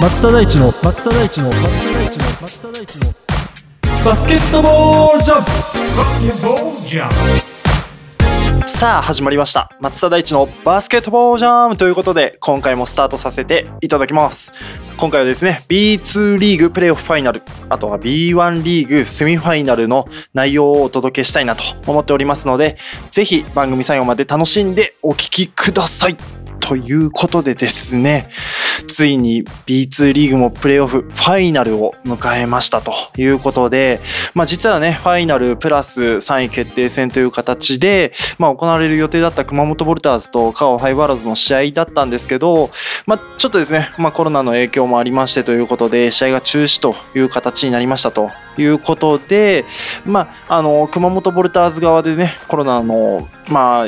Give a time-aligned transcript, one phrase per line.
[0.00, 3.12] 松田大地の松田大地の松田大地の松田大地の
[4.04, 4.68] バスケットボ
[5.14, 7.08] バスケットボールジャン
[7.42, 7.47] プ
[8.68, 9.70] さあ始まりました。
[9.80, 14.52] 松田大地のバスケットボールジャームということで今回もスタートさせていただきます。
[14.98, 22.76] 今回はですね B2 リーグプレーオフファイナルあとは B1 リーグセミファイナルの内容をお届けしたいなと思っておりますので
[23.10, 26.47] ぜひ番組最後まで楽しんでお聴きください。
[26.68, 28.28] ということでですね
[28.88, 34.00] ついに B2 リーグもプレーオフファイナルを迎えましたということで、
[34.34, 42.68] まあ、実はねファイナルプラス3位決定戦という形で、まあ、行われる予定だった熊本ボルターズと香川ファイバーラーズの試合だったんですけど、
[43.06, 49.64] まあ、ちょっとですね、まあ、コロナの影響もありましてということで試合が中止という形になりましたということで、
[50.04, 53.86] まあ、あの熊本ボルターズ側でねコロナの、まあ、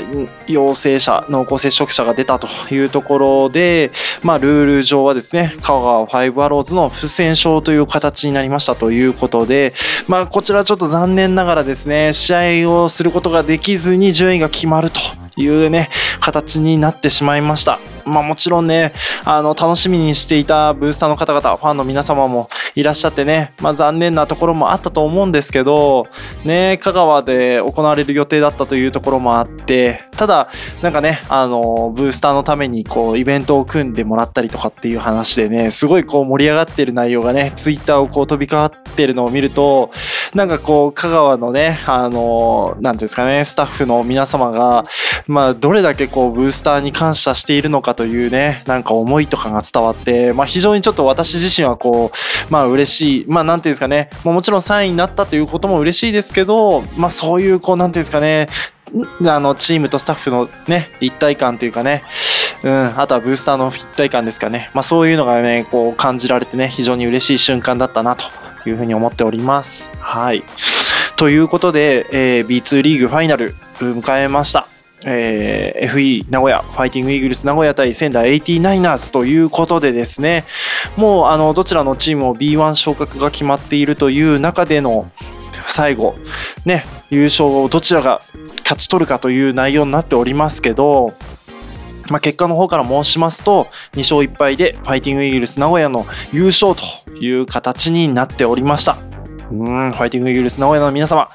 [0.48, 3.90] 陽性者濃厚接触者が出たというところで、
[4.22, 9.72] まあ、ルール上はですね香川ファイブアローズの不戦勝という形になりましたということで、
[10.08, 15.00] まあ、こちらちょっと残念ながらですね試合をすることができずに順位が決まると
[15.36, 17.78] いうね形になってしまいました。
[18.06, 18.92] まあ、もちろんね
[19.24, 26.06] あの楽しみにしていたブースターの方々ファンの皆様もいらっしゃってね、まあ、残念なところもあったと思うんですけど
[26.44, 30.50] ね香川で行われる予定だったというところもあってただ
[30.82, 39.90] なんかねあのブースターのためにこうイベントを組んでもらったりとかっていう話でねすごいこう盛り上がってる内容がねツイッターをこう飛び交ってるのを見ると
[40.34, 44.84] なんかこう香川のねあのなんていうんですかねスタッフの皆様が
[45.26, 52.12] まあどれだけこうブースターに感謝しているのかというねなんか思いとかが伝わって、まあ、非常にちょっと私自身はこ
[52.48, 58.48] うまあ嬉しいまあなんていうんですかねまもちろん3位になったということも嬉しいですけどまあそういうこうなんていうんですかね
[59.26, 62.02] あのチームとスタッフのね一体感というかね
[62.62, 68.24] うん、あとはブースターの一体感ですかね、まあ、そういうのがねこう感じられてね非常に嬉しい瞬間だったなと
[68.68, 69.88] いうふうに思っております。
[69.98, 70.44] はい
[71.16, 74.66] ということで、えー B2 リーグファイナル迎えました。
[75.06, 80.44] えー FE 名古屋ファイティングイーグルス名古屋対仙台 89ers ということでですね
[80.96, 85.10] もうあのどちらのチームも B1 昇格が決まっているという中での
[85.66, 86.14] 最後
[86.64, 88.20] ね優勝をどちらが
[88.62, 91.12] 勝ち取るかという内容になっておりますけど
[92.10, 98.96] まあ、結果の方から申しますと2勝1敗でファイティングイーグルス名古屋の優勝という形になっておりました。
[99.52, 101.28] うんファイティングイーグルス名古屋の皆様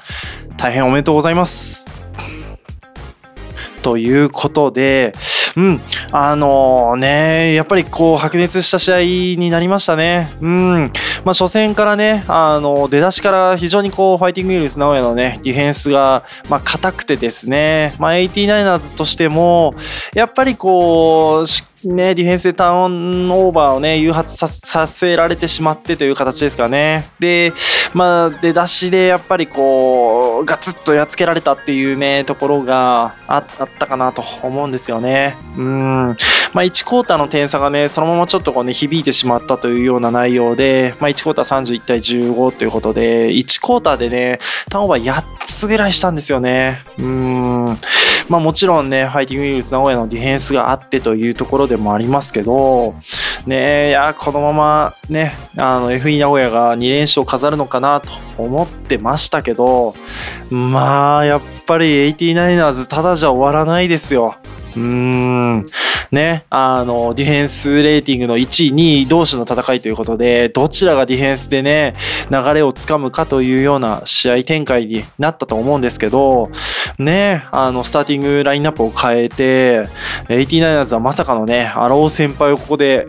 [0.56, 2.05] 大変おめでとうございます。
[3.86, 5.12] ということで、
[5.54, 5.80] うん、
[6.10, 9.00] あのね、やっぱりこう白熱した試合
[9.40, 10.36] になりましたね。
[10.40, 10.92] うん、
[11.24, 19.72] まあ初戦からね、あの出だしから非常にこうファイティングイーグルス名古屋のねディフェンスがまあ硬くてですね、まあ 89ers としても
[20.14, 27.06] やっぱりこうしね、ディフェンスでターンオーバーをね、誘発させられてしまってという形ですかね。
[27.18, 27.52] で、
[27.94, 35.36] まあ、出だしでやっぱりこう、ガツッとやっつけられたっていうね、ところがああったかなと思うんですよね。
[35.56, 36.16] うん。
[36.52, 44.38] まあ、1クォーターの点差がね、そのままちょっとこうね、響いてしまったというような内容で、まあ、1クォーター31対15ということで、1クォーターでね、
[44.70, 46.82] ターンオーバー8つぐらいしたんですよね。
[46.98, 47.64] うん。
[48.28, 52.94] まあもちろんね、ファイティングイーグルス名古屋のディフェンスがあってというところでもありますけど、
[53.46, 58.10] ねいや、このままね、あの FE 名古屋が2連勝飾るのかなと
[58.42, 59.94] 思ってましたけど、
[60.50, 64.36] まあ、やっぱり 89ers ただじゃ終わらないですよ。
[64.76, 65.66] うん。
[66.12, 71.96] ね、あのディフェンスレーティングの1位、2位同士の戦いということで、どちらがディフェンスでね、
[72.30, 76.50] 流れをつかむかというような試合展開になったと思うんですけど、
[76.98, 79.88] ね、あのスターティングラインナップを変えて、
[80.28, 83.06] 89ers はまさかのね、アロー先輩をここで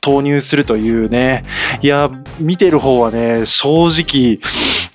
[0.00, 1.44] 投入するというね、
[1.82, 2.10] いや、
[2.40, 4.38] 見てる方はね、正直、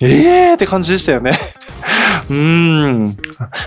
[0.00, 1.32] えーって感じでしたよね。
[2.30, 3.16] うん。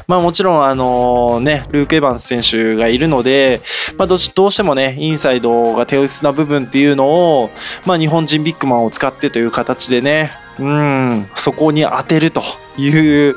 [0.07, 3.61] まあもちろん、あのね、ルーク・エヴァンス選手がいるので、
[3.97, 7.49] まあどうどうしてもね、インサイドが手薄な部分っていうのを、
[7.85, 12.41] まあ日本人ビッグマンを使ってという形でね、うん、そこに当てると
[12.77, 13.35] いう、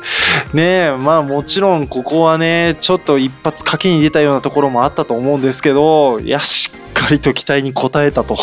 [0.54, 8.38] ね、まあもちろんここはね、ちょっと一発賭けに出たようなところもあったと思うんですけど、いや、しっかりと期待に応えたと。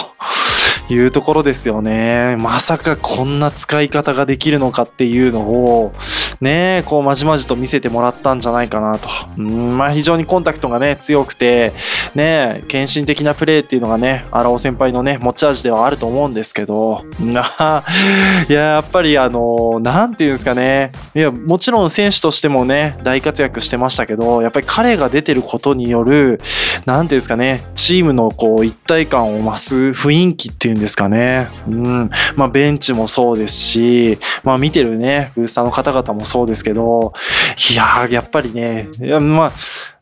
[0.90, 2.38] いうところですよね。
[2.40, 5.92] まさかこんな使い方ができるのかっていうのを
[6.42, 9.10] ねえ、こう、まじまじと見せてもらったんじゃないかなと。
[9.38, 11.74] うん、まあ、非常にコンタクトがね、強くて、
[12.14, 17.44] ね、献身的なプレーっていうのがね、荒尾先輩のね、持ち味ではあると思うんですけど、な
[18.48, 26.40] いや、やっぱりあの、なんていうんですかね、いや、もちろん選手としてもね、大活躍してましたけど、やっぱり彼が出てることによる、
[26.86, 31.48] なんていうんですかね、チームのこう、一体感を増す雰囲気っていうんですかね。
[31.68, 32.10] うん。
[32.36, 37.14] まあ、ベンチもそうですし、まあ、見てるね、ブースターの方々もそうですけど、
[37.72, 39.52] いや、やっぱりね、いやまあ、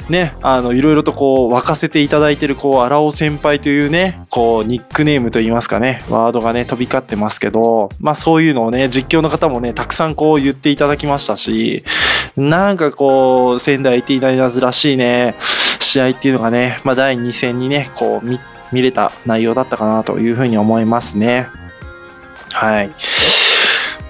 [0.10, 11.84] ね、あの、いろいろとこう、沸かせていただいてる、こう、荒尾先輩というね、こう、ニックネームといいますかね、ワードがね、飛び交ってますけど、まあ、そういうのをね、実況の方もね、たくさんこう言っていただきましたし、
[12.38, 15.36] なんかこう、仙台 IT ナイナーズらしいね、
[15.80, 18.40] 試合っていうのがね、まあ、第2戦にね、こう、見、
[18.72, 21.48] 見れた内容だったかなというふうに思いますね。
[22.54, 22.92] はい。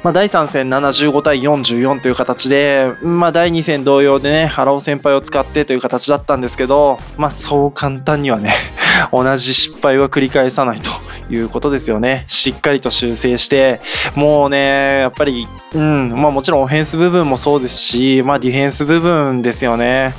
[0.06, 8.54] まあ、第3戦75対44という形で、まあ、第2戦同様でね、ハロー先輩を使ってという形だったんですけど、まあ、そう簡単にはね、
[9.12, 10.92] 同じ失敗は繰り返さないと
[11.30, 12.26] いうことですよね。
[12.28, 13.80] しっかりと修正して、
[14.16, 20.14] もうね、やっぱり、うん、まあもちろんオフェンス部分もそうですし、まあディフェンス部分ですよね。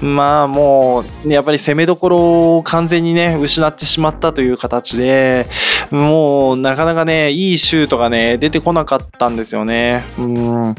[0.00, 5.46] まあもう、やっぱり攻めどころを完全にね、失ってしまったという形で、
[5.90, 10.06] もうなかなかね、いいシュートがね、出てこなかったんですよね。
[10.18, 10.74] うん。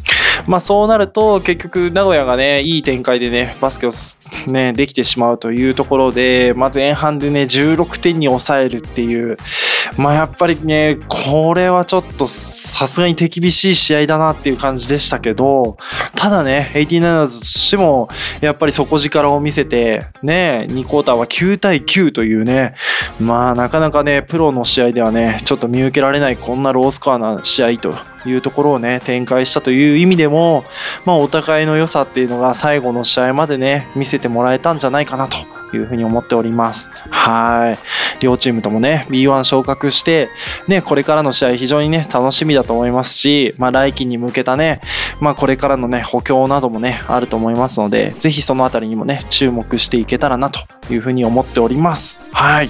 [0.48, 3.92] まあそうなると、結局名古屋がね、いい展開でね、バスケを
[4.48, 9.38] ね、できてしまうというところで、まあ前半でね、16点に抑えるっていう、
[9.98, 15.78] まあやっぱりね、これはちょっとさすがに手厳しい試合だなっていう感じでしたけど、
[16.16, 18.08] ただね、89ers としても、
[18.42, 22.76] やっぱり底力を見せて、ね、2クォーターは9対9というね、
[23.20, 27.94] まあなかなかね、プロの試合ではね、ちょっと見受けられないこんなロースコアな試合と
[28.26, 30.64] いうところをね、展開したという意味でも、
[31.06, 35.38] まあお互いの良さっていうのが最後の試合までね、見せてもらえたんじゃないかなと
[35.76, 36.90] いうふうに思っております。
[37.10, 38.24] はい。
[38.24, 40.30] 両チームともね、B1 昇格して、
[40.68, 44.82] ね、これからの試合非常にね、楽しみだと思いますし、まあ来季に向けたね、
[45.20, 50.60] まあこれからのね、補強などもね、あると思いますので、ぜひそのあたりにもね、注目していけたらなと
[50.92, 52.22] いうふうに思っております。
[52.32, 52.70] はい。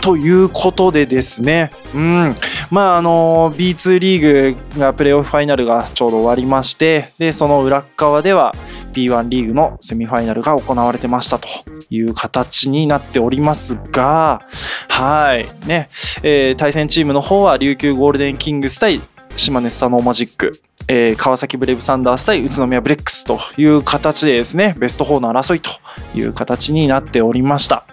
[0.00, 2.34] ということでですね、うん、
[2.70, 8.54] まああの B2 リーグがプレーオフファイナルがちょうど終わりまして、で、その裏側では
[8.92, 11.48] B1 リーグのセミファイナルが行われてましたと
[11.90, 14.40] いう形になっておりますが、
[14.88, 15.88] はい、ね、
[16.22, 19.00] えー対戦チームの方は琉球ゴールデンキングス対
[19.36, 20.52] 島根スサノーマジック、
[20.88, 25.70] えー川崎ブレイブサンダース対宇都宮ブレックスという形でですね、ベスト4の争いと
[26.14, 27.84] いう形になっておりました。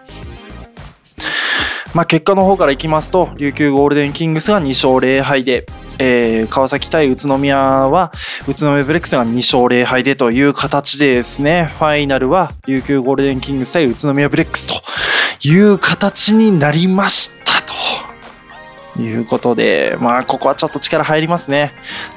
[1.96, 5.66] まあ、結果の方からいきますと、琉球ゴールデンキングスが2勝0敗で、
[5.98, 8.12] えー川崎対宇都宮は、
[8.50, 19.02] 宇都宮ブレックスが2勝0敗でという形でですね、ファイナルは琉球ゴールデンキングス対宇都宮ブレックスという形になりましたと。
[19.02, 21.72] いうことで、まあ、ここはちょっと力入りますね。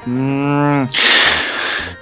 [0.07, 0.13] うー
[0.83, 0.89] ん。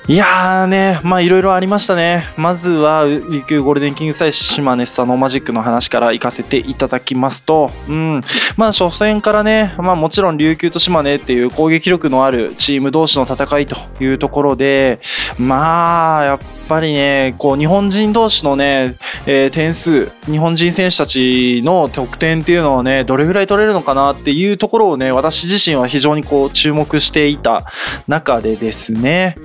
[0.09, 2.33] いやーね、まあいろいろありましたね。
[2.38, 8.21] まずは、琉球ゴールデンキングス対島根スサノーマジックの話から行かせていただきますと、うん、
[8.56, 15.01] まあ初戦からね、まあもちろん琉球と島根っていう攻撃力のあるチーム同士の戦いというところで、
[15.38, 16.39] まあ、やっ
[16.69, 18.95] ぱりね、こう日本人同士のね、
[19.25, 27.66] えー点数、日本人選手たちの得点っていうのはね、どれぐらい取れるのかなっていうところをね、私自身は非常にこう注目していた
[28.07, 29.35] 中でですね、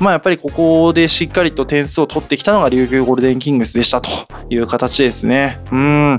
[0.00, 4.10] まあやっぱりここでしっかりと点数を取ってきたのが琉球ゴールデンキングスでしたと
[4.50, 5.60] いう形ですね。
[5.72, 6.18] うん。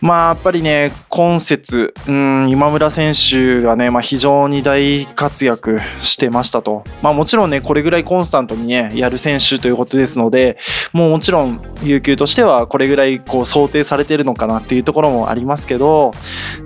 [0.00, 6.84] まあやっぱりね、今節、うん、今村選手がね、まあ非常に大活躍してましたと。
[7.02, 10.58] まあもちろんね、これぐらいコンスタントにね、やる選手ということですので、
[10.92, 16.12] もうもちろん琉球としてはこれぐらいこう想定されてるのかなっていうところもありますけど、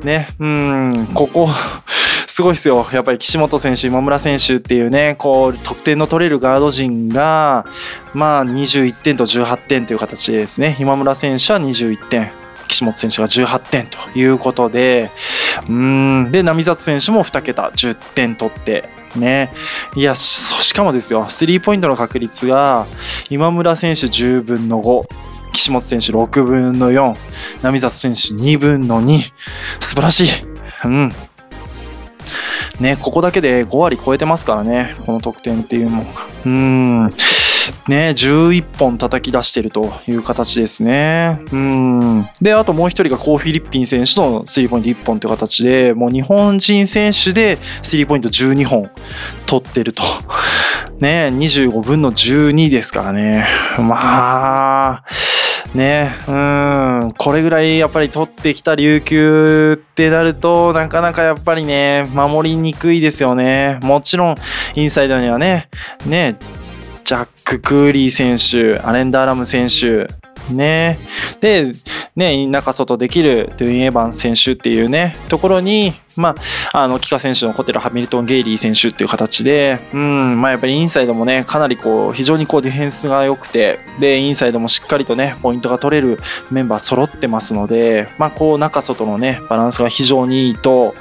[0.03, 1.49] ね、うん、ここ、
[2.41, 2.87] すごいですよ。
[2.91, 7.67] やっぱり岸本選手、今村選手っていうね、こう、得点の取れるガード陣が、
[8.15, 12.31] まあ、21点と18点という形でですね、今村選手は21点。
[12.67, 15.11] 岸本選手が18点ということで、
[15.69, 19.51] うーん、で、並里選手も2桁、10点取って、ね。
[19.95, 20.23] いや、し
[20.63, 22.87] しかもですよ、スリーポイントの確率が、
[23.29, 25.05] 今村選手10分の5、
[25.53, 27.17] 岸本選手6分の4、
[27.61, 29.19] 並里選手2分の2、
[29.81, 30.29] 素晴らしい。
[30.87, 31.13] うん。
[32.81, 36.05] ね、ここだけで5割超えてますからね、この得点っていうのが。
[36.47, 37.11] うん。
[37.89, 41.41] ね、11本叩き出してるという形ですね。
[41.53, 42.27] うん。
[42.41, 48.91] で、あともう一人がコー・フィリッピン選手のスリーポイント1本という形で、もう日本人選手でスリーポイント12本
[49.47, 50.03] 取ってると。
[51.01, 53.47] ね、25分の12ですからね。
[53.79, 55.05] まあ、
[55.75, 63.79] ね、うん、これぐらいやっぱり取ってきた琉球ってなると、なかなかやっぱりね、守りにくいですよね。
[63.83, 64.37] もちろん、
[64.75, 65.69] インサイドにはね、
[66.07, 66.37] ね、
[67.11, 70.07] ジャック・クーリー選手、アレンダーラム選手、
[70.53, 70.97] ね。
[71.41, 71.73] で、
[72.15, 76.37] ね、中外できるドゥイン・エヴァン選手っていうね、ところに、ま
[76.73, 86.21] あ、あの、帰化選手の残ってるハミルトン・ゲイリー選手っていう形で、うん、まあやっぱりインサイドもね、かなりこう、非常にこうディフェンスが良くて、で、インサイドもしっかりとね、ポイントが取れる
[86.53, 90.95] メンバー揃ってますので、まあこう、中外のね、バランスが非常にいいと、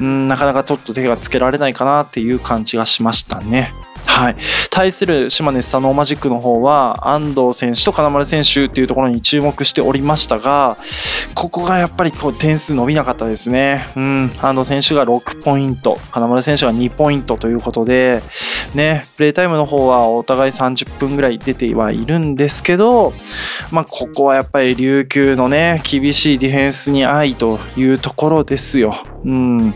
[0.00, 3.72] うん、なかなかちょっと手がつけられないかなっていう感じがしましたね。
[4.20, 4.36] はい、
[4.68, 10.76] 対する島根スサノーマジックの方は安藤選手と金丸選手っていうところに注目しておりましたが
[11.34, 18.20] ここがやっぱりこう点数伸びなかったですね、うん、安藤選手が6ポイント金丸選手が2ポイントということで、
[18.74, 23.14] ね、プレータイムの方はお互い30分ぐらい出てはいるんですけど、
[23.72, 28.92] まあ、ここはやっぱり琉球のね厳しいディフェンスに愛というところですよ。
[29.24, 29.74] うん、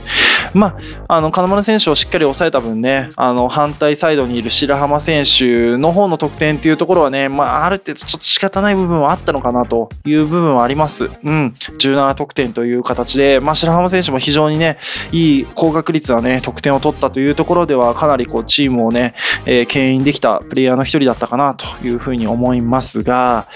[0.54, 11.04] まあ、あの金丸選手をしっかり抑えた分ねあの反対サイドにいる白浜選手の方の得点っていうところはね、まあ、ある程度ちょっと仕方ない部分はあったのかなという部分はあります。
[11.04, 14.78] うん、17得点という形で、まあ、白浜選手も非常にね
[15.12, 19.14] いい高確率なね得点を取ったというところではかなりこうチームをね、
[19.46, 23.48] えー、牽引できたプレイヤーの一人だったかなというふうに思いますが、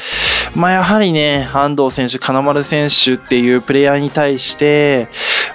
[0.55, 5.09] まあ、やはりね安藤選手金丸選手っていうプレイヤーに対して、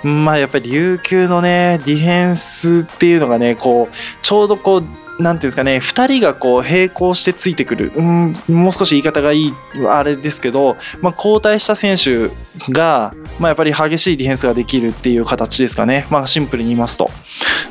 [0.03, 4.83] まあやっぱり琉球のね、ディフェンスっていうのがね、こう、ちょうどこう、
[5.19, 9.53] なんていうんですかね、2人がこう並行してついてくる、うん、もう少し言い方がいい、
[9.87, 12.29] あれですけど、まあ、交代した選手
[12.71, 17.09] が、まあ、やっぱり激しいディフェンスができるっていう形ですかね、まあ、シンプルに言いますと。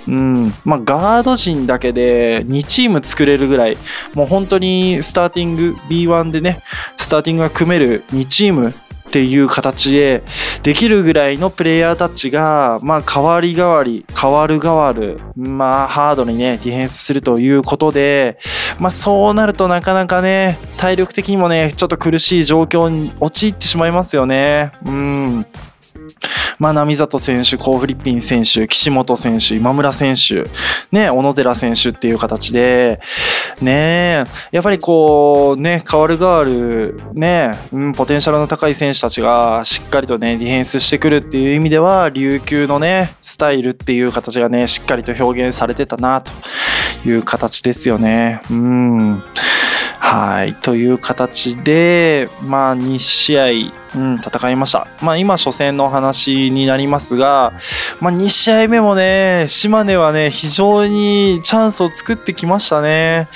[0.09, 3.77] うんまあ、ガード陣だけで2チーム作れるぐらい、
[4.15, 6.63] もう本当にスターティング、B1 でね、
[6.97, 8.75] スターティングが組める2チーム
[9.13, 10.23] っていう形で
[10.63, 18.39] できるぐらいのプレイヤーたちが、まあ、変わり代わり、変わる変わる、まあ、ハードにね、ディフェンスするということで、
[18.79, 24.73] まあ、そうなるとなかなかね、体力的にもね、ちょっと苦しい状況に陥ってしまいますよね。
[24.87, 25.47] うん。
[26.59, 30.45] まあ、並里選手、コー・フリッピン選手、岸本選手、今村選手、
[30.93, 33.01] ね、小野寺選手っていう形で、
[33.61, 46.31] ねやっぱりこう、ね、変わる変わる、ね、うん、ポテンシャルの高い選手たちがしっかりとね、ディフェンスしてくるっていう意味では、琉球のね、スタイルっていう形がね、しっかりと表現されてたな、と
[47.09, 48.41] いう形ですよね。
[48.51, 49.25] うん。
[50.05, 50.55] はい。
[50.55, 53.45] という形で、まあ、2試合、
[53.95, 54.89] うん、戦いました。
[55.01, 57.53] まあ、今、初戦の話になりますが、
[58.01, 63.29] まあ、2試合目もね、島根はね、非常にチャンスを作ってきましたね。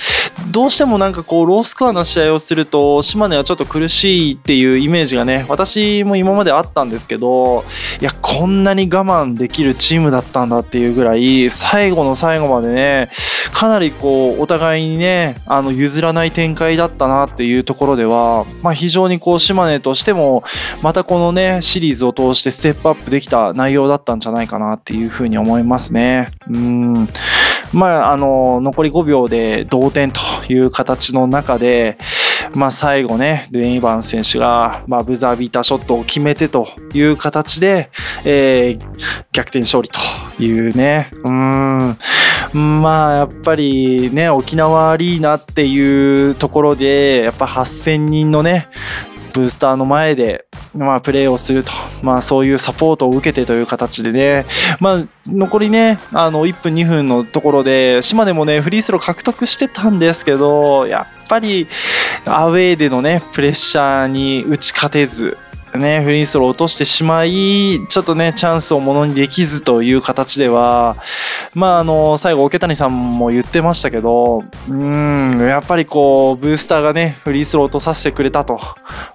[0.51, 7.63] どうしてもなんかこう、ロースコアな試合をすると、島根はちょっと苦しいっていうイメージがね、私も今まであったんですけど、
[8.01, 13.09] いや、こんなに我慢できるチームだったんだっていうぐらい、最後の最後までね、
[13.53, 20.43] かなりこう、お互いにね、あの、譲らない展開だったなっていうところでは、まあ、非常にこう、島根としても、
[20.81, 26.29] またこのね、シリーズを通してステップアップできた内容だったんじゃないかなっていうふうに思いますね。
[26.49, 27.07] うん。
[27.73, 31.97] まあ、あの、残り5秒で同点という形の中で、
[32.57, 37.91] まあ、最後ね、ドゥエン・イバン選手が、まあ、ブザービーターショットを決めてという形で、
[38.25, 38.79] えー、
[39.31, 39.99] 逆転勝利と
[40.41, 42.81] いうね、うん。
[42.81, 48.69] まあ、やっぱりね、沖縄アリーナっていうところで、やっぱ8000人のね、
[49.33, 50.47] ブースターの前で、
[50.77, 54.45] まあ、プレーをすると、まあ、そういうサポートを受けてという形でね、
[54.79, 61.67] まあ、残りね、あの、1分、2分のところで、島根もね、フリースロー獲得してたんですけど、やっぱり、
[62.25, 65.37] アウェーでのね、プレッシャーに打ち勝てず、
[65.75, 70.95] ね、フリースロー落としてしまい、ちょっとね、チャンスをものにできずという形では、
[71.53, 78.59] まあ、あの、最後、桶谷さんも言ってましたけど、うん、やっぱりこう、ブースターがね、フリースロー落とさせてくれたと、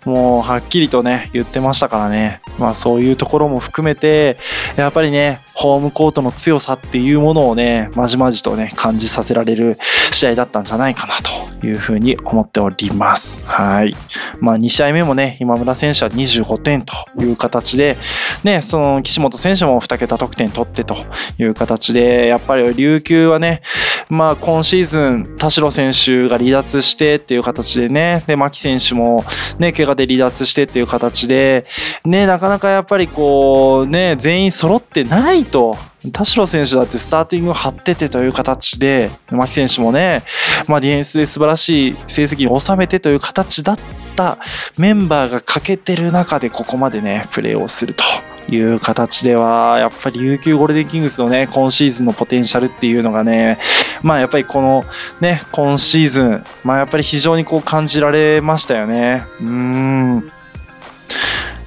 [0.04, 2.40] もう、はっきりとね、言ってましたからね。
[2.58, 4.36] まあ、そういうところも含めて、
[4.76, 9.78] やっぱりね、ホームコートの強さっていうものをね、まじまじとね、感じさせられる
[10.10, 11.14] 試合だったんじゃないかな
[11.60, 13.44] というふうに思っております。
[13.46, 13.94] はい。
[14.40, 16.10] まあ、2試合目もね、今村選手は
[16.42, 17.98] 5点という形で、
[18.44, 20.94] ね、その岸本選手も2桁得点取ってと
[21.38, 23.62] いう形で、やっぱり琉球はね、
[24.08, 29.24] まあ、今シーズン、田代選手が離脱してっていう形でね、で、牧選手も
[29.58, 31.64] ね、怪我で離脱してっていう形で、
[32.04, 35.76] ね、なかなかやっぱりこう、ね、全員揃ってないと、
[36.10, 40.22] 田代選手だってスターティングを張っててという形で、牧選手もね、
[40.66, 43.78] まあ、ディフェンスで素晴らしい成績を収めてという形だっ
[44.16, 44.38] た
[44.78, 48.02] メンバーが欠けてる中でここまでね、プレーをすると。
[48.48, 53.58] いう形では、やっぱり琉球ゴールデンキングスのね、今シーズンのポテンシャルっていうのがね、
[54.02, 54.84] まあやっぱりこの
[55.20, 59.24] ね、今シーズン、まあやっぱり非常にこう感じられましたよね。
[59.40, 60.32] うん。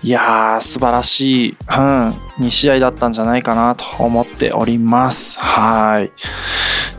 [0.05, 2.09] いやー、素晴らしい、うん、
[2.45, 5.39] 2試合だったんじゃないかなと思っております。
[5.39, 6.11] はい。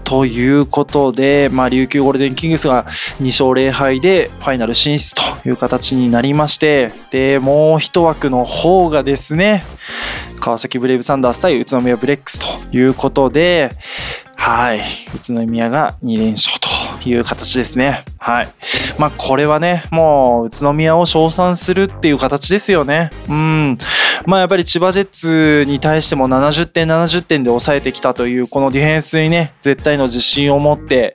[0.02, 2.82] ということで、まあ、琉球ゴールデンキングスが
[3.20, 9.62] 2勝0敗でファイナル進出という形になりまして、で、もう一枠の方がですね、
[10.40, 13.70] 川崎ブレイブサンダース対宇都宮ブレックスということで、
[14.34, 14.80] はい、
[15.14, 16.75] 宇都宮が2連勝と
[17.10, 18.04] いう形ですね。
[18.18, 18.48] はい。
[18.98, 23.10] まあこれはね、もう宇都宮を称賛するっていう形ですよね。
[23.28, 23.78] うん。
[24.26, 31.12] まあやっぱり千葉ジェッツに対しても70点70点で抑えてきたというこのディフェンスにね、絶対の自信を持って、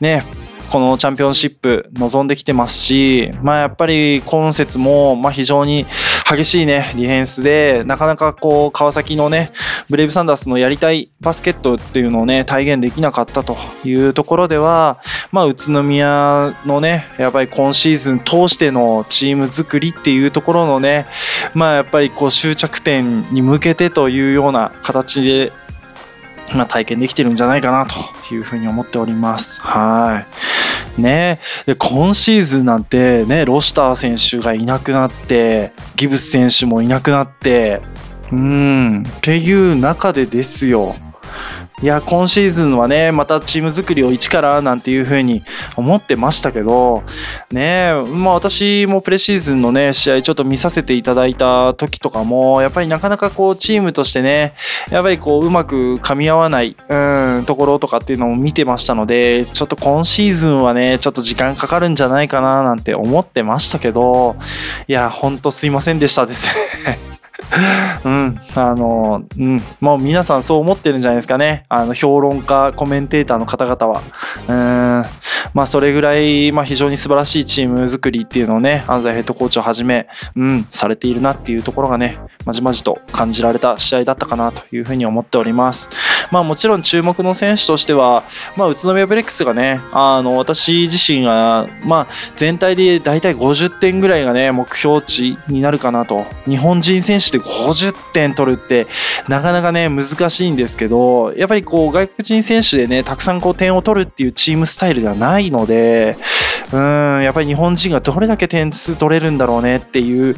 [0.00, 0.24] ね、
[0.72, 5.84] このチャンピオンシップ望んできてますし、まあやっぱり今節もまあ非常に
[6.26, 9.52] 激しいね、ディフェンスで、なかなかこう川崎のね、
[9.90, 14.98] ブレイブサンダースのやりたいバスケットっていうのをね、体現できなかったというところでは、
[15.32, 21.06] まあ宇都宮のね、やっぱり今シーズン通してのチーム作りっていうところのね、
[21.54, 25.52] まあやっぱりこう終着点に向けてというような形で
[26.54, 29.60] まあ、体験できてるんじゃないかなというふうに思っております。
[29.62, 30.24] は
[30.98, 31.00] い。
[31.00, 37.80] ねで今シーズンなんてね、ロシター選手がいなくなって、ギブス選手もいなくなって、
[38.30, 40.94] うん、っていう中でですよ。
[41.82, 45.42] いや、今シーズンはね、またチーム作りを一からなんていうふうに
[45.76, 47.02] 思ってましたけど、
[47.50, 54.54] ねまあ私もプレシーズンのね、試合ちょっと見させていただいた時とかも、やっぱりなかなかこうチームとしてね、
[54.90, 56.96] やっぱりこううまく噛み合わない、う
[57.40, 64.36] ん、ところとかっていうのも見てましたので、ちょっと今シーズンはね、ちょっと時間かかるんじゃないかななんて思ってましたけど、
[64.86, 66.46] いや、ほんとすいませんでしたです。
[68.04, 71.64] うん、あの、うん、もう皆さんそう思ってるんじゃないですかね。
[71.68, 74.00] あの、評論家、コメンテーターの方々は。
[74.48, 75.04] うん、
[75.54, 85.90] まあ、それぐらい、まあ、非常に素晴らしいチーム作りっていうのをね、安西ヘッドコーチをはじめ、うん、されているなっていうところがね、まじまじと感じられた試合だったかなというふうに思っております。
[86.30, 88.22] まあ、もちろん注目の選手としては、
[88.56, 96.24] まあ、宇都宮ブレックスがね、あの、私自身が、まあ、全体で大体50点ぐらいがね、目標値になるかなと。
[96.46, 98.86] 日本人選手で50点取るって、
[99.28, 106.16] なかなかね、難しいんですけど、やっぱりこう、外国人選手でね、たくさんこう、点を取るっていうチームスタイルではないので、
[106.72, 110.36] うん、やっぱり日本人がどれだけ点数取れるんだろうねっていう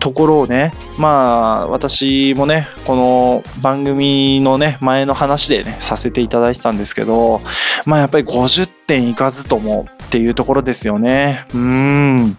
[0.00, 7.40] ところをね、まあ、私もね、この番組のね、前の話でね、させていただいてたんですけど、
[7.84, 11.46] まあ、やっぱり50点いかずともっていうところですよね。
[11.54, 12.38] うん。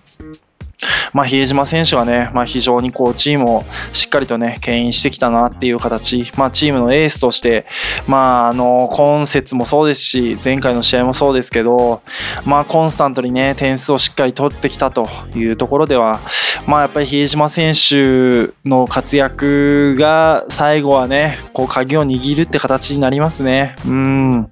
[1.18, 7.66] まあ、比江島選手はね、まあ、非常にこうチームをしっかりとね、牽引してきたなっていう形、まあ、チームのエースとして、
[8.08, 12.04] まあ、あの、今節もそうですし、前回の試合もそうですけど、
[12.46, 16.20] まあ、コンスタントにね、点数をしっかり取ってきたというところでは、
[16.68, 23.76] まあ、やっぱり比江島選手の活躍が最後はね、こう、鍵を握るって形になりますね。
[23.88, 24.52] うん。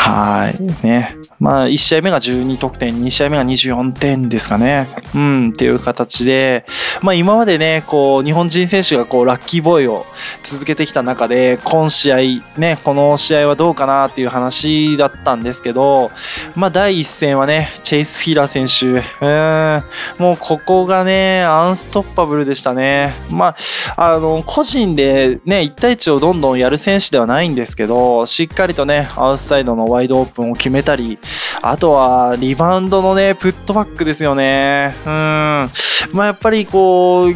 [0.00, 0.86] はい。
[0.86, 1.14] ね。
[1.38, 4.88] まあ、1試合目が12得点、2試合目が24点ですかね。
[5.14, 6.64] うん、っていう形で、
[7.02, 10.06] まあ今までね、こう、日本人選手がこう、ラッキーボーイを
[10.42, 12.16] 続けてきた中で、今試合、
[12.58, 16.10] ね、この試合はどうかなっていう話だったんですけど、
[16.56, 18.86] まあ第一戦はね、チェイス・フィラー選手、
[19.24, 23.14] うん、もうここがね、アンストッパブルでしたね。
[23.30, 23.56] ま
[23.96, 31.18] あ、あの、個人でね、1対1をどんどんやる選手ではないんですけど、しっかりとね、アウトサイドのワイドオープンを決めたり、
[31.62, 34.94] あとはリバウンドのね、プットバックですよね。
[35.04, 35.10] うん。
[36.12, 37.34] まあやっぱりこう、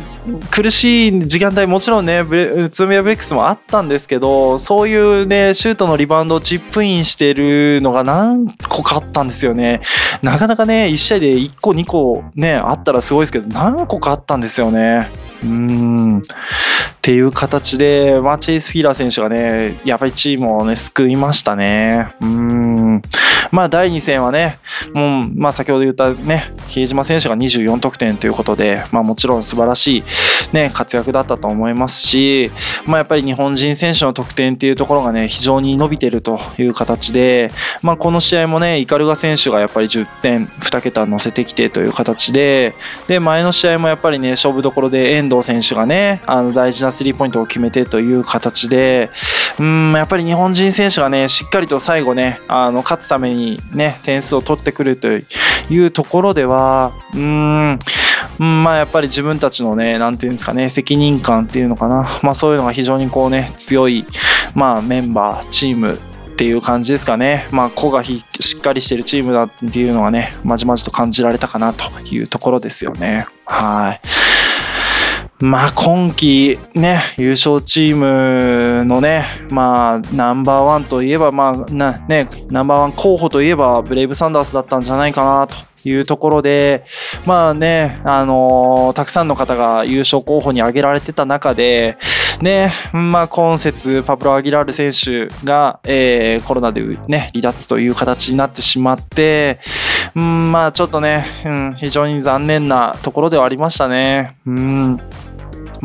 [0.51, 9.81] 苦しい時間帯もちろんね、宇都宮ブレックスもあったんですけど、そういうね、シュートのリバウンドをチップインしてるのが何個かあったんですよね。
[10.23, 15.09] なかなかね、1試合で1個2個ね、あったらすごいですけど、何個かあったんですよね。
[15.45, 16.19] うん。
[16.19, 16.23] っ
[17.03, 22.15] ていう形で、まあ、チェイス・フィーラー選手がね、やっぱりチームをね、救いましたね。
[22.23, 23.03] うん。
[23.51, 24.59] まあ、第2戦はね、
[24.95, 30.05] もう、まあ、先ほど言ったね、比江島選手が24得点ということで、まあ、もちろん素晴らしい、
[30.53, 32.51] ね、活躍だったと思いますし、
[32.87, 37.51] まあ、やっぱり日本人選手の得点っていうところがね、非常に伸びてるという形で、
[37.83, 42.75] まあ、この試合もね、イカルガ選手がやっぱり10点、2桁乗せてきてという形で、
[43.09, 49.11] で、前の試合もやっぱりね、勝負どころで遠藤選手がね、あの大事なスリーポイントを決めてという形で、
[49.59, 55.23] うん、やっぱり日本人選手がね、しっかりと最後ね、あの勝つためにね、点数を取ってくるとい
[55.79, 57.79] うところでは、うん、
[58.41, 64.05] うんまあやっぱり自分たちのね、なんていうんですかね、責任感っていうのかな、まあそういうのが非常にこうね、強い、
[64.55, 65.99] まあメンバー、チーム、
[66.35, 67.47] っていう感じですかね。
[67.53, 68.25] まあ、個がし
[68.59, 73.27] っかりしてるチームだっていうのはね、まじまじと感じられたかなというところですよね。
[73.47, 74.01] はい。
[75.45, 85.55] まあ今季ね、優勝チームのね、まあナンバーワンといえば、まあなね、ナンバーワン候補といえばブレイブサンダースだったんじゃないかなと
[85.87, 86.87] いうところで、
[87.27, 91.99] まあね、あのーたくさんの方が優勝候補に挙げられてた中で、
[92.41, 99.61] ね、まあ今節パブロ・アギラール選手が、えーコロナでね、離脱という形になってしまって、
[100.17, 104.39] うん、まあちょっとね、うん、非常に残念なところではありましたね。
[104.47, 105.01] うん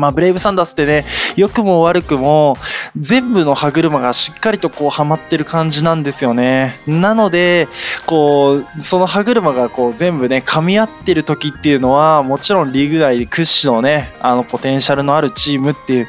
[0.00, 1.04] まあ、ブレイブサンダースってね、
[1.36, 2.56] 良くも悪くも、
[2.98, 6.80] 全部の歯車がしっかりとこうはまってる感じなんですよね。
[6.86, 7.68] なので、
[8.06, 16.02] こう、その歯車がこう全部ね、噛み合ってる時っていうのは、もちろんリーグ内屈指のね、あの、ポテンシャルのあるチームってい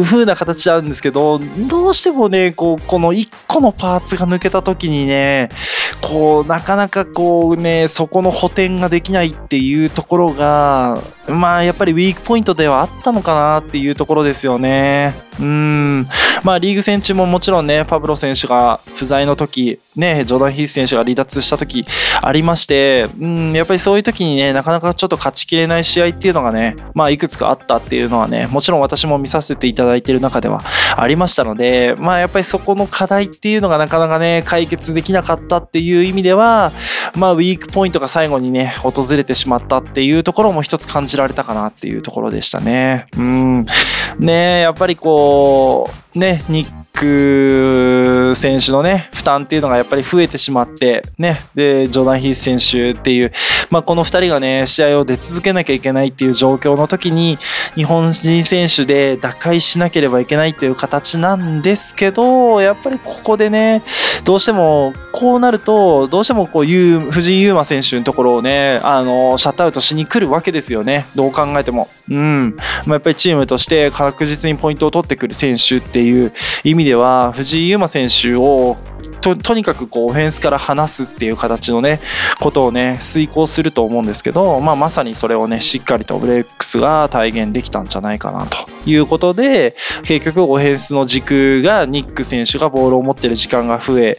[0.00, 5.48] う風な形あるんですけど、どうしてもね、こう、この一個のパーツが抜けた時にね、
[6.02, 15.14] こう、なかなかこうね、そこの補填ができないっていうところが、まあ、やっぱりウィークポイントではあったのかなっていうところですよね。
[15.40, 16.06] うん。
[16.42, 21.84] まあ、リーグ戦中ももちろんね、パブロ選手が不在の時、ね、ジョーダン・ヒース選手が離脱した時
[22.22, 30.62] ありまして、うん、やっぱりそういう時にね、なかなかちょっと勝ちきれない試合っていうのがね、まあ、いくつかあったっていうのはね、もちろん私も見させていただいてる中では
[30.96, 36.72] ありましたので、まあ、やっぱりそこの課題っていうのがなかなかね、解決できなかったっていう意味では、
[37.14, 43.08] まあ、ウィークポイントが最後にね、訪れてしまったっていうところも一つ感じられたかなっていうところでしたね。
[43.16, 43.66] うん。
[44.18, 53.32] ねやっぱりこう、ね、ニック選手のね、負担っていうのがやっぱり増えてしまって、ね、で、ジョーダン・ヒース選手っていう、
[53.70, 57.38] まあ、この2人がね、試合を出続けなきゃいけないっていう状況の時に、
[57.74, 63.82] 日本人選手で打開しなければいけないっていう形なんですけど、やっぱりここでね、
[64.24, 71.06] どうしても、こうなると、どうしてもこう、ゆう藤井祐眞選手のところをね、あの、シャットアウトしに来るわけですよね。
[71.14, 71.88] どう考えても。
[72.12, 72.56] うん。
[72.86, 76.32] まあ、やっぱりチームとして確実にポイントを取ってくる選手っていう
[76.64, 78.76] 意味では、藤井優馬選手を
[79.22, 82.00] ととにかくこうオフェンスから離すっていう形のね
[82.40, 94.16] ことをね遂行すると思うんですけど、まあ、まさにそれをねしっかりとブレックスが体現できたんじゃないかなということで結局オフェンスの軸がニック選手がボールを持ってる時間が増え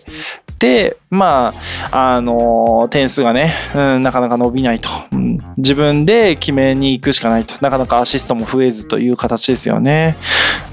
[0.58, 1.54] てま
[1.92, 7.56] ああの点数がね、うん、なかなか伸びないと、うん、自分で決めに行くしかないと。
[7.62, 10.16] なかなかアシストも増えずという形ですよね。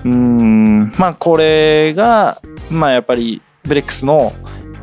[0.05, 0.93] うん。
[0.99, 2.41] まあこれが
[2.71, 4.33] まあやっぱりブレックスの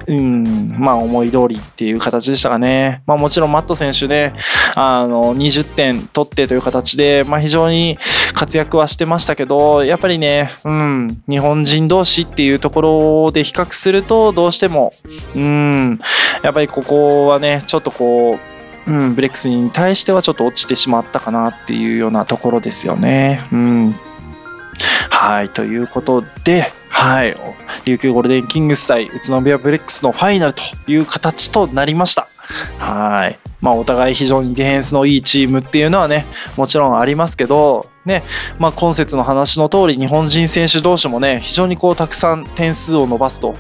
[0.08, 3.04] うん、まあ思い通りっていう形でしたかね。
[3.06, 4.34] まあもちろんマット選手ね、
[4.74, 7.98] あの、20点取ってという形で、まあ非常に
[8.34, 14.94] 活躍はしてましたけど、やっぱりね、うん、日本人同士っていうところで比較すると、どうしても、
[15.36, 16.00] うん、
[16.42, 18.57] やっぱりここはね、ちょっとこう、
[18.88, 23.46] うん、ブレックスに対してはちょっと落ちてしまったかなっていうようなところですよね。
[23.52, 23.96] うん。
[25.10, 27.36] はい、ということで、はい、
[27.86, 32.28] 琉球ゴールデンキングス対宇都宮ブレックスのファイナルという形となりました。
[32.80, 33.40] はい。
[33.62, 38.24] まあ、お互い非常にディフェンスのいいチームっていうのはね、もちろんありますけど、ね、
[38.58, 43.54] まあ、今節の話の通り、日本人選手同士もね、非常にこう、たくさん点数を伸ばすと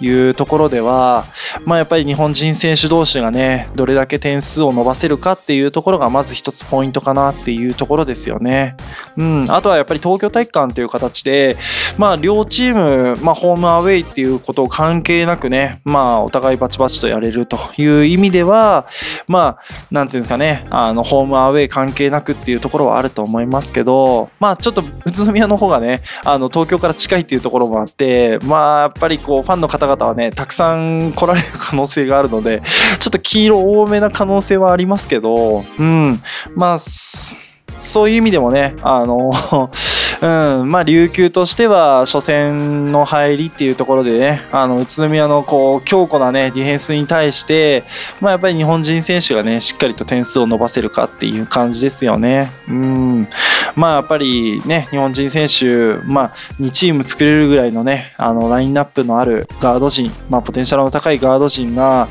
[0.00, 1.24] いうところでは、
[1.64, 8.76] まあ、やっぱり日本人選手同士がね、どれだけ点数を伸ばせるかっていうところが、まず一つポイントかなっていうところですよね。
[9.16, 9.46] うん。
[9.48, 11.56] あとはやっぱり東京体育館っていう形で、
[11.96, 18.86] まあ、両チーム、まあ、ホームアウェイっていうことを関係なくね、まあ、お互いバチバチとやれるという意味では、
[19.26, 19.58] まあ、
[19.90, 23.93] なんていうんですかね、あの、ホームアウェイ関係なくっていうところはあると思いますけど、
[24.40, 32.62] まあ、ちょっと宇都宮の方がね、あの、東京から近いっていうところもあって、まあ、やっぱりこう、ファンの方々はね、たくさん来られる可能性があるので、
[32.98, 36.20] ちょっと黄色多めな可能性はありますけど、うん、
[36.54, 39.30] まあ、そういう意味でもね、あの、
[40.24, 47.82] うん、まあ琉球としては初戦の入りっていうところでね、あの宇都宮のこう強固なねディフェンスに対して、
[48.22, 52.50] まあやっぱり日本人選手がねしっかりと点数を伸ばせるかっていう感じですよね。
[52.68, 53.28] うん、
[53.76, 62.08] まあやっぱりね日本人選手、まあ2チーム作れるぐらいのねあのラインナップのあるガード陣、まあポテンシャルの高いガード陣が、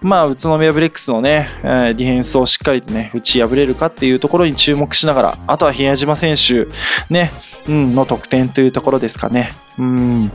[0.00, 6.66] まあ宇都宮ブレックスのね、ディフェンスをしっかりとね打ち破れるかっていうところに注目しながら、あとは比江島選手
[7.08, 7.30] ね。
[7.68, 9.50] うん、の得点というところですかね。
[9.78, 10.30] うん。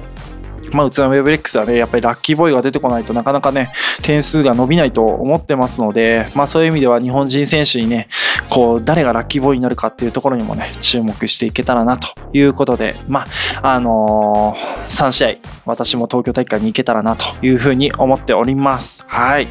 [0.73, 3.69] まあ、宇都宮ブレックスはね、やっぱりラッキーボーイが出てこないとなかなかね、
[4.01, 8.09] 点数が伸びないと思ってますので、まあそういう意味では日本人選手にね、
[8.49, 13.25] こう、誰がラッキーボーイになるかっていうところにもね、注目していけたらなということで、ま
[13.61, 19.03] あ、あのー3試合、私も東京大会に行けたらなというふうに思っております。
[19.07, 19.47] はい。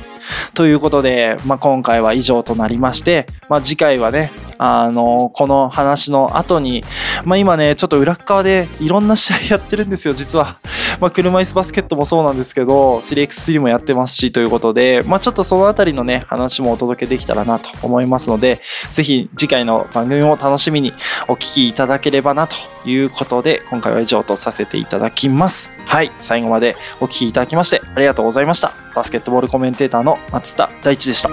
[0.55, 6.83] ということで、まあ今回は以上となりまして、まあ次回はね、あのこの話の後に、
[7.25, 10.59] まあ今ね、ちょっと裏側でいろんな試合やってるんですよ、実は。
[11.01, 20.93] まあ車椅子バスケットもそうなんですけど、3x3 もやってますしということで、まあちょっとそのあたりのね、話もお届けできたらなと思いますので、ぜひ次回の番組も楽しみに
[21.29, 22.57] お聞きいただければなと
[22.89, 25.71] いうことで、今回は以上とさせていただきます。
[25.87, 28.73] はい、最後までお聞きいただきましてありがとうございました。
[28.95, 31.29] バスケットボールコメンテーターの松田大地でした。